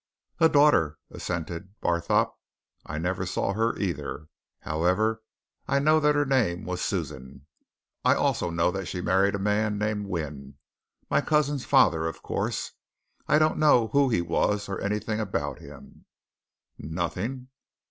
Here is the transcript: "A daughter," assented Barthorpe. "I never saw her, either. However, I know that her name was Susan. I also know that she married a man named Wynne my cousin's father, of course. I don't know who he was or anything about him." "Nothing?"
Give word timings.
"A 0.39 0.49
daughter," 0.49 0.97
assented 1.11 1.79
Barthorpe. 1.79 2.33
"I 2.87 2.97
never 2.97 3.23
saw 3.23 3.53
her, 3.53 3.77
either. 3.77 4.29
However, 4.61 5.21
I 5.67 5.77
know 5.77 5.99
that 5.99 6.15
her 6.15 6.25
name 6.25 6.63
was 6.65 6.81
Susan. 6.81 7.45
I 8.03 8.15
also 8.15 8.49
know 8.49 8.71
that 8.71 8.87
she 8.87 8.99
married 8.99 9.35
a 9.35 9.37
man 9.37 9.77
named 9.77 10.07
Wynne 10.07 10.55
my 11.11 11.21
cousin's 11.21 11.65
father, 11.65 12.07
of 12.07 12.23
course. 12.23 12.71
I 13.27 13.37
don't 13.37 13.59
know 13.59 13.89
who 13.89 14.09
he 14.09 14.23
was 14.23 14.67
or 14.67 14.81
anything 14.81 15.19
about 15.19 15.59
him." 15.59 16.05
"Nothing?" 16.79 17.49